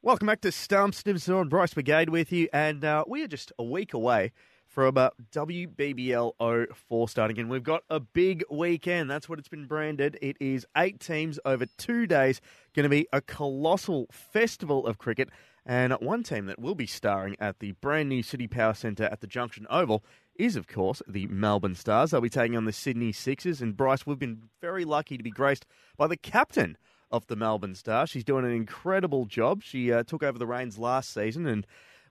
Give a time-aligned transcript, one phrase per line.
[0.00, 0.98] Welcome back to Stumps.
[0.98, 4.30] Stimson and Bryce McGain with you, and uh, we are just a week away
[4.64, 9.10] from uh, WBBL 04 starting, and we've got a big weekend.
[9.10, 10.16] That's what it's been branded.
[10.22, 12.40] It is eight teams over two days,
[12.74, 15.30] going to be a colossal festival of cricket,
[15.66, 19.26] and one team that will be starring at the brand new CitiPower Centre at the
[19.26, 20.04] Junction Oval
[20.36, 22.12] is, of course, the Melbourne Stars.
[22.12, 25.32] They'll be taking on the Sydney Sixers, and Bryce, we've been very lucky to be
[25.32, 26.78] graced by the captain
[27.10, 28.10] of the Melbourne Stars.
[28.10, 29.62] She's doing an incredible job.
[29.62, 31.66] She uh, took over the reins last season and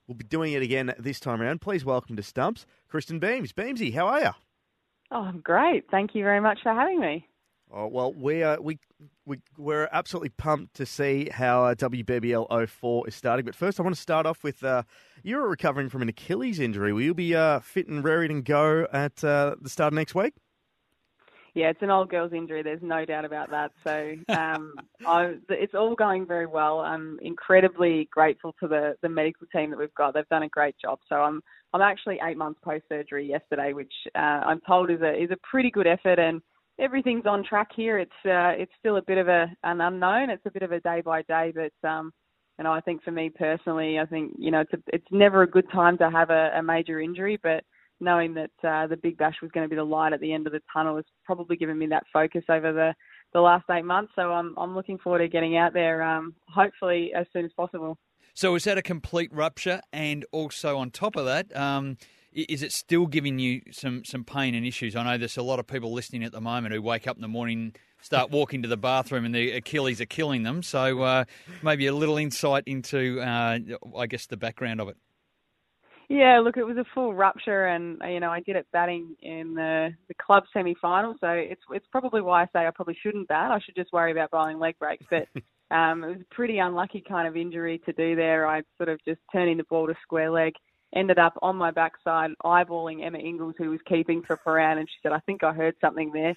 [0.08, 1.62] we will be doing it again this time around.
[1.62, 3.52] Please welcome to Stumps, Kristen Beams.
[3.52, 4.32] Beamsy, how are you?
[5.12, 5.90] Oh, I'm great.
[5.90, 7.28] Thank you very much for having me.
[7.70, 8.80] Oh, well, we are we
[9.26, 13.46] we we're absolutely pumped to see how uh, WBBL 04 is starting.
[13.46, 14.84] But first, I want to start off with uh,
[15.22, 16.94] you're recovering from an Achilles injury.
[16.94, 20.16] Will you be uh, fit and ready to go at uh, the start of next
[20.16, 20.34] week?
[21.58, 22.62] Yeah, it's an old girl's injury.
[22.62, 23.72] There's no doubt about that.
[23.84, 24.76] So um,
[25.08, 26.82] I, it's all going very well.
[26.82, 30.14] I'm incredibly grateful to the, the medical team that we've got.
[30.14, 31.00] They've done a great job.
[31.10, 31.42] So I'm
[31.74, 35.38] I'm actually eight months post surgery yesterday, which uh, I'm told is a is a
[35.50, 36.44] pretty good effort and
[36.80, 37.98] everything's on track here.
[37.98, 40.30] It's uh, it's still a bit of a an unknown.
[40.30, 42.14] It's a bit of a day by day, but um,
[42.60, 45.42] you know I think for me personally, I think you know it's a, it's never
[45.42, 47.64] a good time to have a, a major injury, but
[48.00, 50.48] knowing that uh, the Big Bash was going to be the light at the end
[50.48, 52.94] of the tunnel has probably given me that focus over the,
[53.34, 54.12] the last eight months.
[54.16, 57.98] So I'm I'm looking forward to getting out there, um, hopefully as soon as possible.
[58.34, 59.82] So is that a complete rupture?
[59.92, 61.98] And also on top of that, um,
[62.32, 64.96] is it still giving you some some pain and issues?
[64.96, 67.22] I know there's a lot of people listening at the moment who wake up in
[67.22, 67.74] the morning.
[68.00, 70.62] Start walking to the bathroom and the Achilles are killing them.
[70.62, 71.26] So uh,
[71.64, 73.58] maybe a little insight into, uh,
[73.98, 74.98] I guess, the background of it.
[76.10, 79.54] Yeah, look, it was a full rupture, and you know I did it batting in
[79.56, 83.28] the the club semi final, so it's it's probably why I say I probably shouldn't
[83.28, 83.52] bat.
[83.52, 85.06] I should just worry about bowling leg breaks.
[85.10, 85.28] But
[85.76, 88.48] um, it was a pretty unlucky kind of injury to do there.
[88.48, 90.54] I sort of just turning the ball to square leg,
[90.96, 94.96] ended up on my backside eyeballing Emma Inglis, who was keeping for Prahran, and she
[95.04, 96.36] said, "I think I heard something there."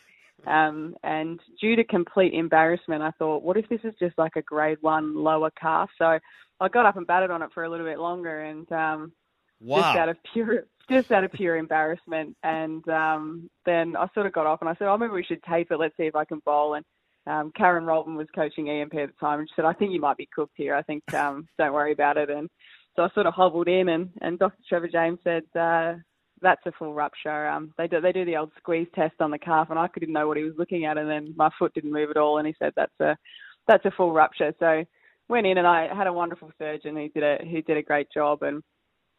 [0.52, 4.42] Um, and due to complete embarrassment, I thought, what if this is just like a
[4.42, 5.90] grade one lower calf?
[5.98, 6.18] So
[6.60, 9.12] I got up and batted on it for a little bit longer, and um,
[9.60, 9.80] Wow.
[9.80, 12.36] Just out of pure just out of pure embarrassment.
[12.42, 15.42] And um, then I sort of got off and I said, oh, maybe we should
[15.44, 15.78] tape it.
[15.78, 16.74] Let's see if I can bowl.
[16.74, 16.84] And
[17.26, 20.00] um, Karen Rolton was coaching EMP at the time, and she said, I think you
[20.00, 20.74] might be cooked here.
[20.74, 22.28] I think um, don't worry about it.
[22.28, 22.48] And
[22.96, 24.56] so I sort of hobbled in, and, and Dr.
[24.68, 25.94] Trevor James said, uh,
[26.42, 27.48] that's a full rupture.
[27.48, 30.12] Um, they do they do the old squeeze test on the calf, and I couldn't
[30.12, 32.46] know what he was looking at, and then my foot didn't move at all, and
[32.46, 33.14] he said that's a
[33.68, 34.54] that's a full rupture.
[34.58, 34.84] So
[35.28, 36.96] went in, and I had a wonderful surgeon.
[36.96, 38.62] He did a he did a great job, and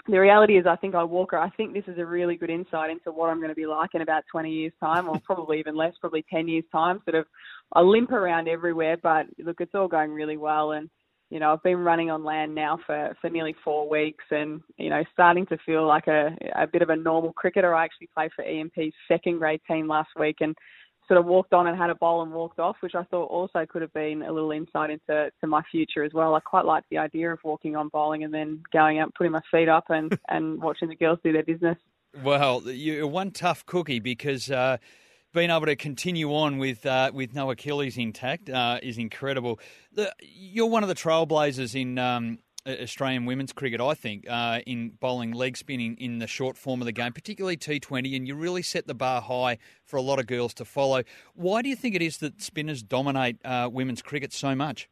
[0.07, 1.33] the reality is, I think I walk.
[1.33, 3.91] I think this is a really good insight into what I'm going to be like
[3.93, 7.01] in about 20 years' time, or probably even less, probably 10 years' time.
[7.05, 7.25] Sort of,
[7.73, 10.71] I limp around everywhere, but look, it's all going really well.
[10.71, 10.89] And
[11.29, 14.89] you know, I've been running on land now for for nearly four weeks, and you
[14.89, 17.73] know, starting to feel like a a bit of a normal cricketer.
[17.73, 20.55] I actually played for EMP's second grade team last week, and
[21.11, 23.65] sort of walked on and had a bowl and walked off, which I thought also
[23.65, 26.35] could have been a little insight into to my future as well.
[26.35, 29.41] I quite like the idea of walking on bowling and then going out, putting my
[29.51, 31.77] feet up, and and watching the girls do their business.
[32.23, 34.49] Well, you're one tough cookie because.
[34.49, 34.77] Uh,
[35.33, 39.61] being able to continue on with uh, with no Achilles intact uh, is incredible.
[39.93, 44.91] The, you're one of the trailblazers in um, Australian women's cricket, I think, uh, in
[44.99, 48.61] bowling leg spinning in the short form of the game, particularly T20, and you really
[48.61, 51.03] set the bar high for a lot of girls to follow.
[51.33, 54.87] Why do you think it is that spinners dominate uh, women's cricket so much?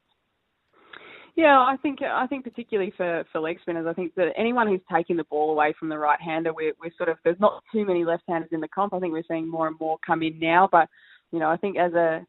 [1.36, 4.82] Yeah, I think I think particularly for, for leg spinners, I think that anyone who's
[4.92, 7.86] taking the ball away from the right hander, we're, we're sort of there's not too
[7.86, 8.94] many left handers in the comp.
[8.94, 10.90] I think we're seeing more and more come in now, but
[11.32, 12.26] you know I think as a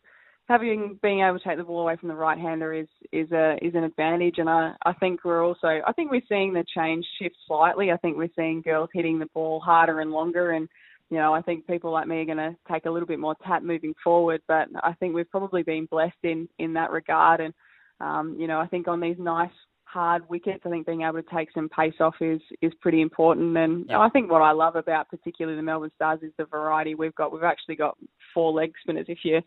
[0.51, 3.57] having being able to take the ball away from the right hander is is a
[3.63, 7.07] is an advantage and I, I think we're also I think we're seeing the change
[7.21, 7.93] shift slightly.
[7.93, 10.69] I think we're seeing girls hitting the ball harder and longer and
[11.09, 13.35] you know, I think people like me are going to take a little bit more
[13.45, 17.55] tap moving forward, but I think we've probably been blessed in in that regard and
[18.01, 19.51] um, you know, I think on these nice
[19.85, 20.63] hard wickets.
[20.65, 23.57] I think being able to take some pace off is is pretty important.
[23.57, 23.99] And yep.
[23.99, 27.33] I think what I love about particularly the Melbourne Stars is the variety we've got.
[27.33, 27.97] We've actually got
[28.33, 29.07] four leg spinners.
[29.09, 29.41] If you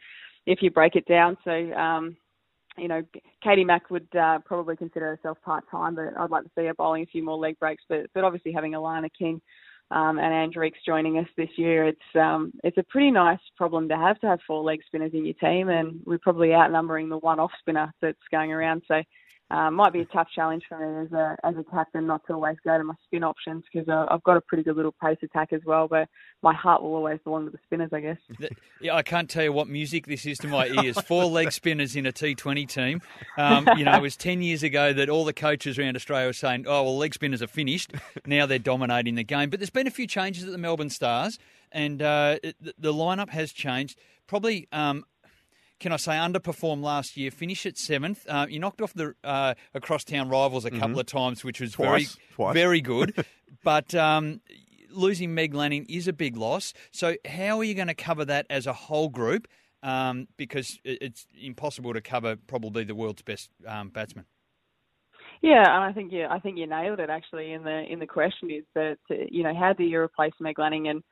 [0.45, 1.37] if you break it down.
[1.43, 2.17] So, um,
[2.77, 3.01] you know,
[3.43, 6.73] Katie Mack would uh, probably consider herself part time, but I'd like to see her
[6.73, 7.83] bowling a few more leg breaks.
[7.87, 9.41] But but obviously having Alana King
[9.91, 13.97] um, and Andreeks joining us this year, it's um, it's a pretty nice problem to
[13.97, 17.39] have to have four leg spinners in your team, and we're probably outnumbering the one
[17.39, 18.81] off spinner that's going around.
[18.87, 19.03] So
[19.51, 22.33] um, might be a tough challenge for me as a as a captain not to
[22.33, 25.17] always go to my spin options because uh, I've got a pretty good little pace
[25.21, 25.87] attack as well.
[25.87, 26.07] But
[26.41, 28.17] my heart will always belong to the spinners, I guess.
[28.81, 30.99] Yeah, I can't tell you what music this is to my ears.
[31.01, 33.01] Four leg spinners in a T20 team.
[33.37, 36.33] Um, you know, it was ten years ago that all the coaches around Australia were
[36.33, 37.93] saying, "Oh, well, leg spinners are finished."
[38.25, 39.49] Now they're dominating the game.
[39.49, 41.37] But there's been a few changes at the Melbourne Stars,
[41.71, 43.99] and uh, the, the lineup has changed.
[44.27, 45.05] Probably um,
[45.79, 47.31] can I say, underperformed last year.
[47.31, 48.25] Finish at seventh.
[48.27, 50.99] Uh, you knocked off the uh, across town rivals a couple mm-hmm.
[50.99, 51.87] of times, which was Twice.
[51.87, 52.05] very
[52.35, 52.53] Twice.
[52.53, 53.25] very good.
[53.63, 54.41] but um,
[54.89, 56.73] losing Meg Lanning is a big loss.
[56.91, 59.47] So how are you going to cover that as a whole group?
[59.81, 64.25] Um, because it's impossible to cover probably the world's best um, batsman.
[65.41, 68.07] Yeah, and I think you, I think you nailed it actually in the in the
[68.07, 68.97] question is that
[69.29, 71.03] you know how do you replace Meg Lanning and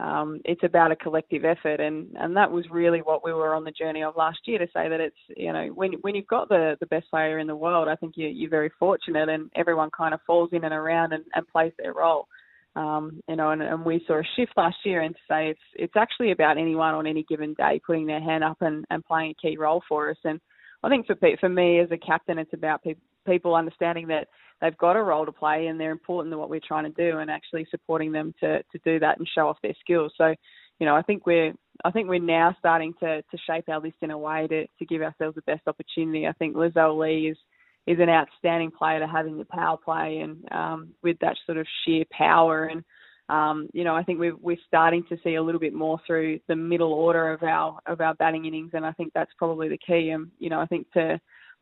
[0.00, 3.64] um, it's about a collective effort, and, and that was really what we were on
[3.64, 6.48] the journey of last year to say that it's you know when when you've got
[6.48, 9.90] the the best player in the world, I think you, you're very fortunate, and everyone
[9.96, 12.28] kind of falls in and around and, and plays their role.
[12.76, 15.60] Um, you know, and, and we saw a shift last year and to say it's
[15.74, 19.32] it's actually about anyone on any given day putting their hand up and, and playing
[19.32, 20.18] a key role for us.
[20.24, 20.40] And
[20.82, 22.94] I think for for me as a captain, it's about pe-
[23.26, 24.28] people understanding that
[24.60, 27.18] they've got a role to play and they're important to what we're trying to do
[27.18, 30.12] and actually supporting them to, to do that and show off their skills.
[30.16, 30.34] So,
[30.78, 31.52] you know, I think we're
[31.84, 34.86] I think we're now starting to, to shape our list in a way to, to
[34.86, 36.26] give ourselves the best opportunity.
[36.26, 37.38] I think Lizelle Lee is
[37.86, 41.58] is an outstanding player to have in the power play and um, with that sort
[41.58, 42.84] of sheer power and
[43.28, 46.40] um, you know I think we're we're starting to see a little bit more through
[46.46, 49.78] the middle order of our of our batting innings and I think that's probably the
[49.78, 51.18] key and you know I think to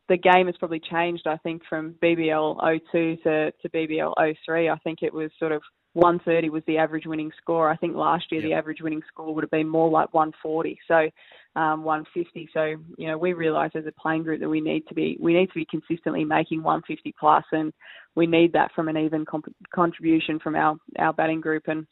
[0.09, 1.27] the game has probably changed.
[1.27, 4.13] I think from BBL 02 to, to BBL
[4.45, 4.69] 03.
[4.69, 5.61] I think it was sort of
[5.93, 7.69] 130 was the average winning score.
[7.69, 8.49] I think last year yep.
[8.49, 11.09] the average winning score would have been more like 140, so
[11.59, 12.49] um, 150.
[12.53, 15.33] So you know we realise as a playing group that we need to be we
[15.33, 17.73] need to be consistently making 150 plus, and
[18.15, 21.87] we need that from an even comp- contribution from our our batting group and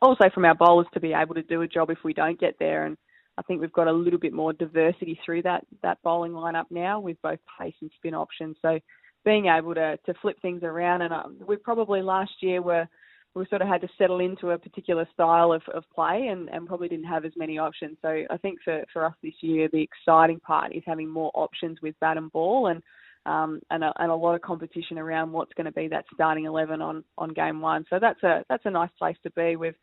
[0.00, 2.54] also from our bowlers to be able to do a job if we don't get
[2.60, 2.86] there.
[2.86, 2.96] And
[3.36, 7.00] I think we've got a little bit more diversity through that that bowling lineup now
[7.00, 8.56] with both pace and spin options.
[8.62, 8.78] So
[9.24, 12.86] being able to to flip things around, and um, we probably last year were
[13.34, 16.68] we sort of had to settle into a particular style of, of play and, and
[16.68, 17.96] probably didn't have as many options.
[18.00, 21.78] So I think for, for us this year, the exciting part is having more options
[21.82, 22.82] with bat and ball and
[23.26, 26.44] um, and, a, and a lot of competition around what's going to be that starting
[26.44, 27.86] 11 on, on game one.
[27.88, 29.56] So that's a that's a nice place to be.
[29.56, 29.74] We've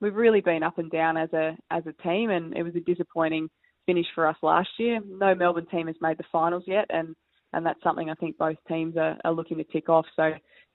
[0.00, 2.80] we've really been up and down as a as a team, and it was a
[2.80, 3.48] disappointing
[3.86, 5.00] finish for us last year.
[5.06, 7.14] No Melbourne team has made the finals yet, and
[7.52, 10.06] and that's something I think both teams are, are looking to tick off.
[10.14, 10.26] So,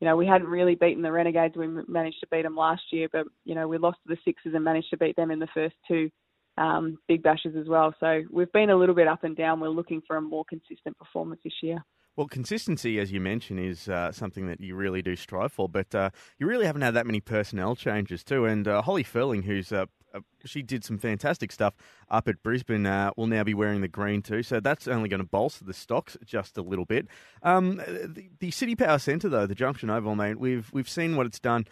[0.02, 1.56] you know, we hadn't really beaten the Renegades.
[1.56, 4.54] We managed to beat them last year, but you know, we lost to the Sixers
[4.54, 6.10] and managed to beat them in the first two
[6.58, 7.94] um, big bashes as well.
[8.00, 9.60] So we've been a little bit up and down.
[9.60, 11.84] We're looking for a more consistent performance this year.
[12.16, 15.94] Well, consistency, as you mentioned, is uh, something that you really do strive for, but
[15.94, 18.46] uh, you really haven't had that many personnel changes too.
[18.46, 19.74] And uh, Holly Ferling, who's
[20.16, 21.74] uh, uh, she did some fantastic stuff
[22.10, 25.20] up at Brisbane, uh, will now be wearing the green too, so that's only going
[25.20, 27.08] to bolster the stocks just a little bit.
[27.44, 31.40] Um, the, the, CitiPower Centre, though, the Junction Oval, mate, we've we've seen what it's
[31.40, 31.66] done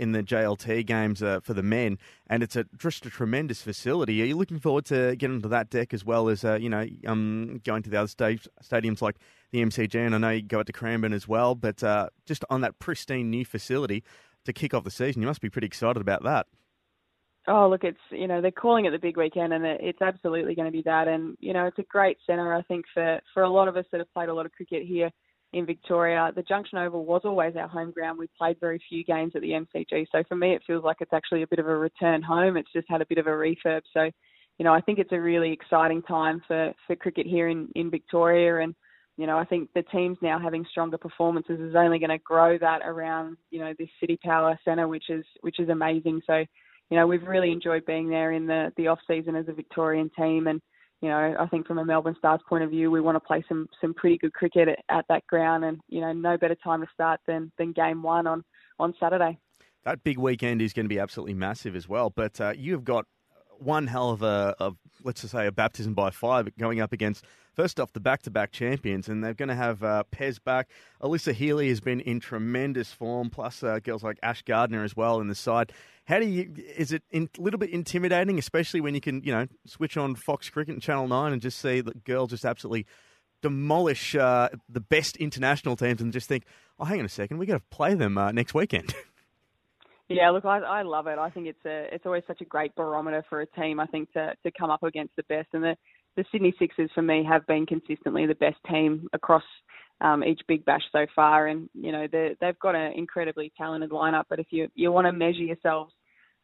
[0.00, 4.22] in the JLT games for the men, and it's a, just a tremendous facility.
[4.22, 7.60] Are you looking forward to getting to that deck as well as you know um,
[7.64, 9.16] going to the other stadiums like?
[9.50, 11.54] the MCG, and I know you go out to Cranbourne as well.
[11.54, 14.04] But uh, just on that pristine new facility
[14.44, 16.46] to kick off the season, you must be pretty excited about that.
[17.48, 20.66] Oh, look, it's you know they're calling it the big weekend, and it's absolutely going
[20.66, 21.08] to be that.
[21.08, 23.86] And you know it's a great centre, I think, for for a lot of us
[23.90, 25.10] that have played a lot of cricket here
[25.54, 26.30] in Victoria.
[26.36, 28.18] The Junction Oval was always our home ground.
[28.18, 31.14] We've played very few games at the MCG, so for me it feels like it's
[31.14, 32.56] actually a bit of a return home.
[32.58, 34.10] It's just had a bit of a refurb, so
[34.58, 37.90] you know I think it's a really exciting time for for cricket here in in
[37.90, 38.74] Victoria and
[39.18, 42.56] you know, I think the teams now having stronger performances is only going to grow
[42.58, 46.22] that around, you know, this CitiPower Centre, which is which is amazing.
[46.24, 46.44] So,
[46.90, 50.10] you know, we've really enjoyed being there in the the off season as a Victorian
[50.16, 50.60] team, and
[51.00, 53.44] you know, I think from a Melbourne Stars point of view, we want to play
[53.48, 56.80] some some pretty good cricket at, at that ground, and you know, no better time
[56.80, 58.44] to start than than game one on
[58.78, 59.38] on Saturday.
[59.84, 62.10] That big weekend is going to be absolutely massive as well.
[62.10, 63.06] But uh, you have got
[63.58, 67.24] one hell of a, let's just say, a baptism by fire going up against
[67.58, 70.68] First off, the back-to-back champions, and they're going to have uh, Pez back.
[71.02, 75.20] Alyssa Healy has been in tremendous form, plus uh, girls like Ash Gardner as well
[75.20, 75.72] in the side.
[76.04, 76.54] How do you?
[76.76, 80.48] Is it a little bit intimidating, especially when you can, you know, switch on Fox
[80.48, 82.86] Cricket and Channel Nine and just see the girls just absolutely
[83.42, 86.44] demolish uh, the best international teams, and just think,
[86.78, 88.94] oh, hang on a second, we got to play them uh, next weekend.
[90.08, 91.18] Yeah, look, I, I love it.
[91.18, 93.78] I think it's a it's always such a great barometer for a team.
[93.78, 95.76] I think to to come up against the best, and the
[96.16, 99.42] the Sydney Sixers for me have been consistently the best team across
[100.00, 104.24] um, each Big Bash so far, and you know they've got an incredibly talented lineup.
[104.30, 105.92] But if you you want to measure yourselves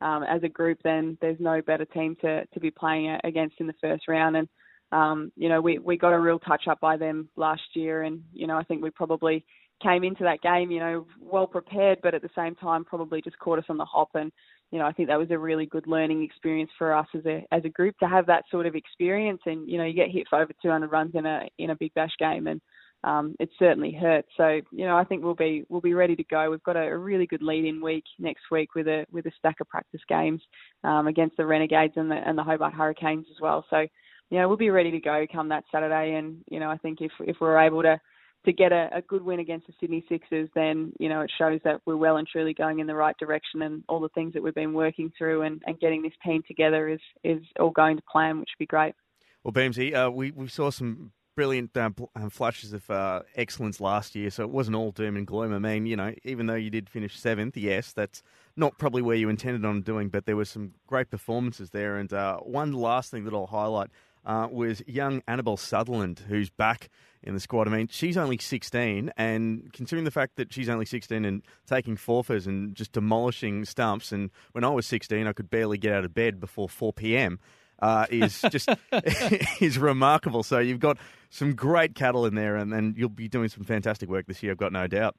[0.03, 3.67] um, as a group, then there's no better team to to be playing against in
[3.67, 4.37] the first round.
[4.37, 4.49] And
[4.93, 8.23] um, you know we we got a real touch up by them last year, and
[8.35, 9.45] you know I think we probably
[9.85, 13.39] came into that game, you know, well prepared, but at the same time probably just
[13.39, 14.09] caught us on the hop.
[14.15, 14.33] And
[14.71, 17.45] you know, I think that was a really good learning experience for us as a
[17.53, 19.41] as a group to have that sort of experience.
[19.47, 21.93] And you know, you get hit for over 200 runs in a in a Big
[21.95, 22.61] Bash game, and
[23.05, 24.25] um, it certainly hurt.
[24.37, 26.51] So you know, I think we'll be we'll be ready to go.
[26.51, 29.57] We've got a, a really good lead-in week next week with a with a stack
[29.61, 30.41] of practice games
[30.83, 33.65] um, against the Renegades and the and the Hobart Hurricanes as well.
[33.71, 33.87] So
[34.31, 36.15] you know, we'll be ready to go come that Saturday.
[36.15, 38.01] And you know, I think if if we're able to
[38.45, 41.61] to get a, a, good win against the Sydney Sixers, then you know it shows
[41.65, 44.43] that we're well and truly going in the right direction, and all the things that
[44.43, 48.03] we've been working through and, and getting this team together is is all going to
[48.11, 48.95] plan, which would be great.
[49.43, 54.15] Well, Beamsy, uh, we we saw some brilliant uh, um, flashes of uh, excellence last
[54.15, 55.53] year, so it wasn't all doom and gloom.
[55.53, 58.23] I mean, you know, even though you did finish seventh, yes, that's
[58.57, 61.97] not probably where you intended on doing, but there were some great performances there.
[61.97, 63.91] And uh, one last thing that I'll highlight
[64.25, 66.89] uh, was young Annabel Sutherland, who's back
[67.23, 67.69] in the squad.
[67.69, 71.97] I mean, she's only 16, and considering the fact that she's only 16 and taking
[71.97, 76.05] forfeits and just demolishing stumps, and when I was 16, I could barely get out
[76.05, 77.39] of bed before 4 p.m.
[77.81, 78.69] Uh, is just
[79.61, 80.43] is remarkable.
[80.43, 80.99] So you've got
[81.31, 84.53] some great cattle in there, and then you'll be doing some fantastic work this year.
[84.53, 85.17] I've got no doubt.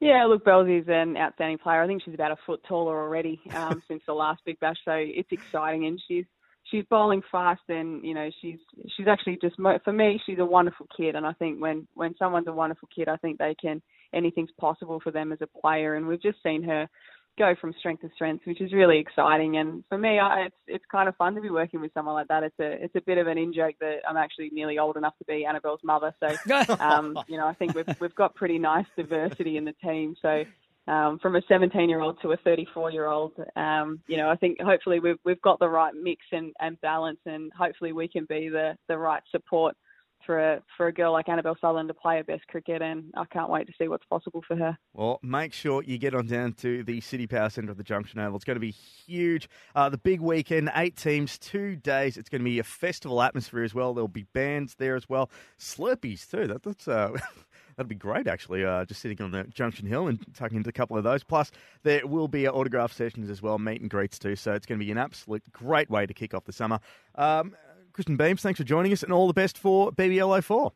[0.00, 1.82] Yeah, look, Belzy's an outstanding player.
[1.82, 4.92] I think she's about a foot taller already um, since the last Big Bash, so
[4.94, 6.24] it's exciting, and she's
[6.70, 8.58] she's bowling fast and you know she's
[8.96, 11.14] she's actually just for me she's a wonderful kid.
[11.14, 13.82] And I think when when someone's a wonderful kid I think they can
[14.12, 15.94] anything's possible for them as a player.
[15.94, 16.88] And we've just seen her
[17.38, 19.56] go from strength to strength which is really exciting.
[19.58, 22.28] And for me I, it's it's kind of fun to be working with someone like
[22.28, 22.42] that.
[22.42, 25.16] It's a it's a bit of an in joke that I'm actually nearly old enough
[25.18, 26.14] to be Annabel's mother.
[26.20, 30.16] So um you know I think we've we've got pretty nice diversity in the team.
[30.20, 30.44] So
[30.88, 33.32] um, from a 17 year old to a 34 year old.
[33.56, 37.20] Um, you know, I think hopefully we've we've got the right mix and, and balance,
[37.26, 39.76] and hopefully we can be the the right support
[40.26, 43.24] for a for a girl like Annabel Sutherland to play her best cricket, and I
[43.26, 44.76] can't wait to see what's possible for her.
[44.94, 48.36] Well, make sure you get on down to the CitiPower Centre at the Junction Oval.
[48.36, 49.48] It's going to be huge.
[49.74, 52.16] Uh, the big weekend, eight teams, two days.
[52.16, 53.94] It's going to be a festival atmosphere as well.
[53.94, 56.46] There'll be bands there as well, Slurpees too.
[56.46, 57.16] That, that's uh,
[57.78, 58.64] That'd be great, actually.
[58.64, 61.22] Uh, just sitting on the Junction Hill and tucking into a couple of those.
[61.22, 61.52] Plus,
[61.84, 64.34] there will be autograph sessions as well, meet and greets too.
[64.34, 66.80] So it's going to be an absolute great way to kick off the summer.
[67.14, 67.54] Um,
[67.92, 70.72] Kristen Beams, thanks for joining us, and all the best for BBL 04.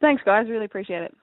[0.00, 0.48] Thanks, guys.
[0.48, 1.14] Really appreciate it.